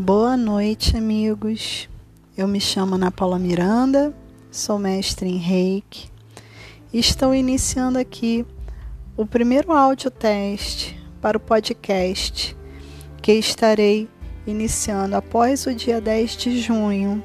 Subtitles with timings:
[0.00, 1.88] Boa noite, amigos.
[2.36, 4.14] Eu me chamo Ana Paula Miranda,
[4.48, 6.08] sou mestre em Reiki
[6.92, 8.46] e estou iniciando aqui
[9.16, 12.56] o primeiro áudio teste para o podcast
[13.20, 14.08] que estarei
[14.46, 17.20] iniciando após o dia 10 de junho,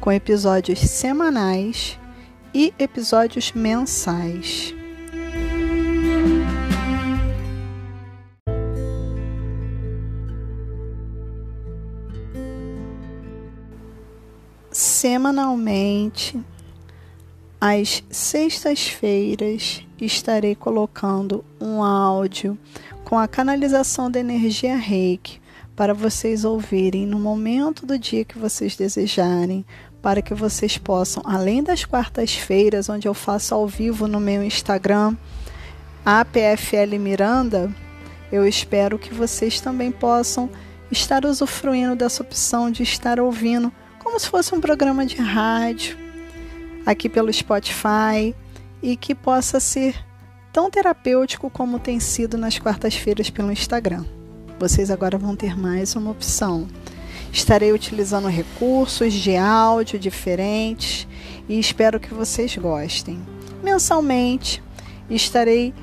[0.00, 1.96] com episódios semanais
[2.52, 4.74] e episódios mensais.
[14.80, 16.40] Semanalmente,
[17.60, 22.56] às sextas-feiras, estarei colocando um áudio
[23.04, 25.38] com a canalização da energia reiki
[25.76, 29.66] para vocês ouvirem no momento do dia que vocês desejarem,
[30.00, 35.14] para que vocês possam, além das quartas-feiras, onde eu faço ao vivo no meu Instagram,
[36.06, 37.70] APFL Miranda,
[38.32, 40.48] eu espero que vocês também possam
[40.90, 43.70] estar usufruindo dessa opção de estar ouvindo
[44.00, 45.96] como se fosse um programa de rádio
[46.86, 48.34] aqui pelo Spotify
[48.82, 49.94] e que possa ser
[50.52, 54.04] tão terapêutico como tem sido nas quartas-feiras pelo Instagram.
[54.58, 56.66] Vocês agora vão ter mais uma opção.
[57.30, 61.06] Estarei utilizando recursos de áudio diferentes
[61.48, 63.20] e espero que vocês gostem.
[63.62, 64.62] Mensalmente
[65.10, 65.74] estarei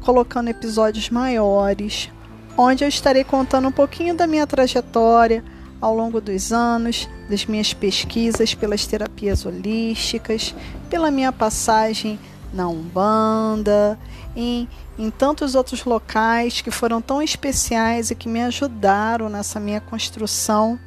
[0.00, 2.08] colocando episódios maiores,
[2.56, 5.44] onde eu estarei contando um pouquinho da minha trajetória
[5.80, 10.54] ao longo dos anos, das minhas pesquisas pelas terapias holísticas,
[10.90, 12.18] pela minha passagem
[12.52, 13.98] na Umbanda,
[14.34, 14.68] em,
[14.98, 20.78] em tantos outros locais que foram tão especiais e que me ajudaram nessa minha construção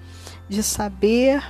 [0.49, 1.43] de saber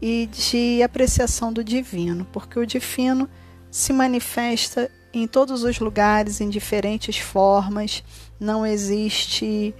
[0.00, 3.28] e de apreciação do divino, porque o divino
[3.70, 8.04] se manifesta em todos os lugares, em diferentes formas,
[8.38, 9.74] não existe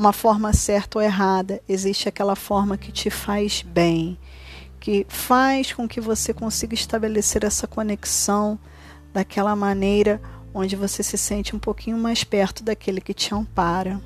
[0.00, 4.18] uma forma certa ou errada, existe aquela forma que te faz bem,
[4.80, 8.58] que faz com que você consiga estabelecer essa conexão
[9.12, 10.18] daquela maneira
[10.54, 14.00] onde você se sente um pouquinho mais perto daquele que te ampara,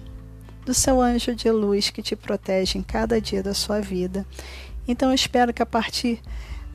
[0.66, 4.26] do seu anjo de luz que te protege em cada dia da sua vida.
[4.88, 6.20] Então eu espero que a partir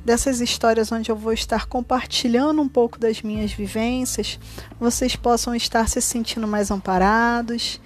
[0.06, 4.40] dessas histórias onde eu vou estar compartilhando um pouco das minhas vivências,
[4.80, 7.82] vocês possam estar se sentindo mais amparados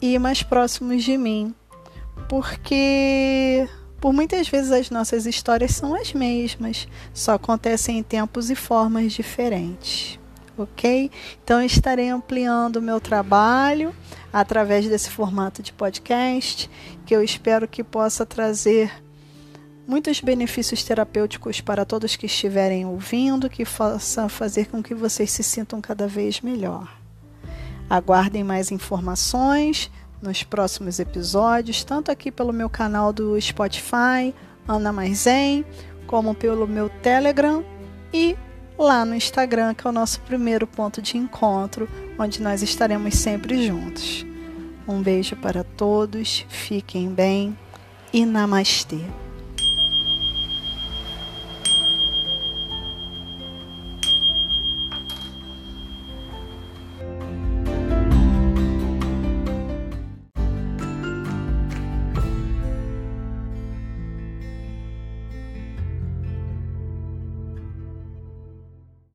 [0.00, 1.54] e mais próximos de mim,
[2.28, 3.68] porque
[4.00, 9.12] por muitas vezes as nossas histórias são as mesmas, só acontecem em tempos e formas
[9.12, 10.18] diferentes.
[10.56, 11.10] Ok?
[11.42, 13.94] Então estarei ampliando o meu trabalho
[14.32, 16.70] através desse formato de podcast,
[17.06, 18.92] que eu espero que possa trazer
[19.86, 25.42] muitos benefícios terapêuticos para todos que estiverem ouvindo, que possa fazer com que vocês se
[25.42, 26.99] sintam cada vez melhor.
[27.90, 29.90] Aguardem mais informações
[30.22, 34.32] nos próximos episódios, tanto aqui pelo meu canal do Spotify,
[34.68, 35.64] Ana Maizen,
[36.06, 37.64] como pelo meu Telegram
[38.14, 38.36] e
[38.78, 43.66] lá no Instagram, que é o nosso primeiro ponto de encontro, onde nós estaremos sempre
[43.66, 44.24] juntos.
[44.86, 47.58] Um beijo para todos, fiquem bem
[48.12, 49.00] e namastê.